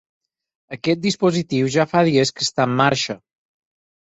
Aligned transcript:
Aquest 0.77 1.03
dispositiu 1.03 1.69
ja 1.75 1.85
fa 1.91 2.03
dies 2.09 2.35
que 2.39 2.47
està 2.49 2.67
en 2.71 2.77
marxa. 2.81 3.21